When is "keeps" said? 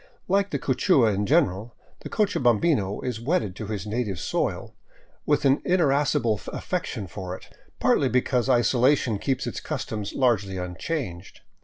9.19-9.45